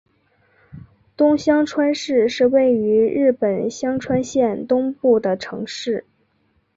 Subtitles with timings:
[1.15, 6.07] 东香川市是位于日本香川县东部的城市。